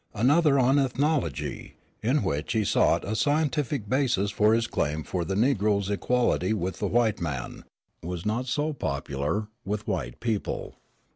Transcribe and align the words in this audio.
Another 0.15 0.57
on 0.57 0.79
"Ethnology," 0.79 1.75
in 2.01 2.23
which 2.23 2.53
he 2.53 2.65
sought 2.65 3.05
a 3.05 3.15
scientific 3.15 3.87
basis 3.87 4.31
for 4.31 4.55
his 4.55 4.65
claim 4.65 5.03
for 5.03 5.23
the 5.23 5.35
negro's 5.35 5.91
equality 5.91 6.53
with 6.53 6.79
the 6.79 6.87
white 6.87 7.21
man, 7.21 7.65
was 8.01 8.25
not 8.25 8.47
so 8.47 8.73
popular 8.73 9.47
with 9.63 9.87
white 9.87 10.19
people. 10.19 10.73